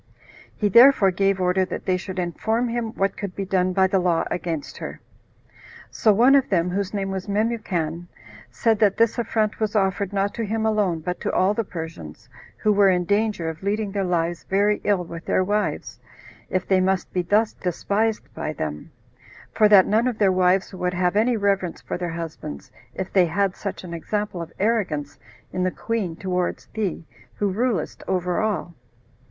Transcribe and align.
He 0.55 0.67
therefore 0.67 1.11
gave 1.11 1.39
order 1.39 1.63
that 1.63 1.85
they 1.85 1.95
should 1.95 2.17
inform 2.17 2.67
him 2.69 2.91
what 2.93 3.15
could 3.15 3.35
be 3.35 3.45
done 3.45 3.71
by 3.71 3.85
the 3.85 3.99
law 3.99 4.23
against 4.31 4.79
her. 4.79 4.99
So 5.91 6.11
one 6.11 6.33
of 6.33 6.49
them, 6.49 6.71
whose 6.71 6.91
name 6.91 7.11
was 7.11 7.27
Memucan, 7.29 8.07
said 8.49 8.79
that 8.79 8.97
this 8.97 9.19
affront 9.19 9.59
was 9.59 9.75
offered 9.75 10.11
not 10.11 10.33
to 10.33 10.43
him 10.43 10.65
alone, 10.65 11.01
but 11.01 11.21
to 11.21 11.31
all 11.31 11.53
the 11.53 11.63
Persians, 11.63 12.27
who 12.57 12.73
were 12.73 12.89
in 12.89 13.05
danger 13.05 13.47
of 13.47 13.61
leading 13.61 13.91
their 13.91 14.03
lives 14.03 14.43
very 14.45 14.81
ill 14.83 15.03
with 15.03 15.23
their 15.25 15.43
wives, 15.43 15.99
if 16.49 16.67
they 16.67 16.81
must 16.81 17.13
be 17.13 17.21
thus 17.21 17.53
despised 17.53 18.23
by 18.33 18.53
them; 18.53 18.89
for 19.51 19.69
that 19.69 19.85
none 19.85 20.07
of 20.07 20.17
their 20.17 20.31
wives 20.31 20.73
would 20.73 20.95
have 20.95 21.15
any 21.15 21.37
reverence 21.37 21.79
for 21.79 21.95
their 21.99 22.09
husbands, 22.13 22.71
if 22.95 23.13
they, 23.13 23.27
"had 23.27 23.55
such 23.55 23.83
an 23.83 23.93
example 23.93 24.41
of 24.41 24.51
arrogance 24.59 25.19
in 25.53 25.61
the 25.61 25.69
queen 25.69 26.15
towards 26.15 26.65
thee, 26.73 27.05
who 27.35 27.51
rulest 27.51 28.01
over 28.07 28.39
all." 28.41 28.73